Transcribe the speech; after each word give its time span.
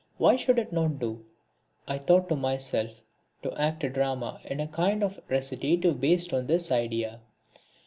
Why 0.17 0.35
should 0.35 0.57
it 0.57 0.73
not 0.73 0.97
do, 0.97 1.23
I 1.87 1.99
thought 1.99 2.27
to 2.29 2.35
myself, 2.35 3.01
to 3.43 3.53
act 3.53 3.83
a 3.83 3.89
drama 3.91 4.41
in 4.45 4.59
a 4.59 4.65
kind 4.67 5.03
of 5.03 5.19
recitative 5.29 6.01
based 6.01 6.33
on 6.33 6.47
this 6.47 6.71
idea. 6.71 7.19